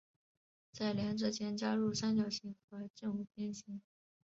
[0.71, 3.79] 在两者间加入三角形和正五边形。